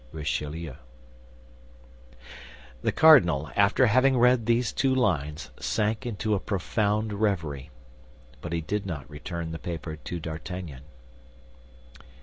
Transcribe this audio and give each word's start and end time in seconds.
"RICHELIEU" 0.13 0.77
The 2.81 2.91
cardinal, 2.91 3.51
after 3.55 3.85
having 3.85 4.17
read 4.17 4.47
these 4.47 4.73
two 4.73 4.95
lines, 4.95 5.51
sank 5.59 6.07
into 6.07 6.33
a 6.33 6.39
profound 6.39 7.13
reverie; 7.13 7.69
but 8.41 8.51
he 8.51 8.61
did 8.61 8.87
not 8.87 9.07
return 9.07 9.51
the 9.51 9.59
paper 9.59 9.97
to 9.97 10.19
D'Artagnan. 10.19 10.81